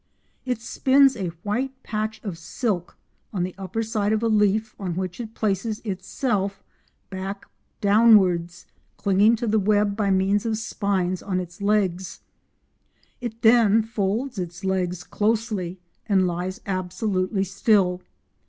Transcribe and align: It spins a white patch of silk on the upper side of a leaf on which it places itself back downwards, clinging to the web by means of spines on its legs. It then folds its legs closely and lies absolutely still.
It 0.47 0.59
spins 0.61 1.15
a 1.15 1.27
white 1.43 1.75
patch 1.83 2.19
of 2.23 2.35
silk 2.35 2.97
on 3.31 3.43
the 3.43 3.53
upper 3.55 3.83
side 3.83 4.11
of 4.11 4.23
a 4.23 4.27
leaf 4.27 4.73
on 4.79 4.95
which 4.95 5.19
it 5.19 5.35
places 5.35 5.79
itself 5.81 6.63
back 7.11 7.45
downwards, 7.81 8.65
clinging 8.97 9.35
to 9.35 9.45
the 9.45 9.59
web 9.59 9.95
by 9.95 10.09
means 10.09 10.43
of 10.43 10.57
spines 10.57 11.21
on 11.21 11.39
its 11.39 11.61
legs. 11.61 12.21
It 13.19 13.43
then 13.43 13.83
folds 13.83 14.39
its 14.39 14.65
legs 14.65 15.03
closely 15.03 15.79
and 16.09 16.25
lies 16.25 16.61
absolutely 16.65 17.43
still. 17.43 18.01